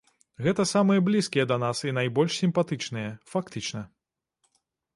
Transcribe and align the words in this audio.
Гэта 0.45 0.63
самыя 0.69 1.03
блізкія 1.09 1.45
да 1.51 1.57
нас 1.65 1.77
і 1.89 1.93
найбольш 1.99 2.39
сімпатычныя, 2.45 3.13
фактычна. 3.35 3.87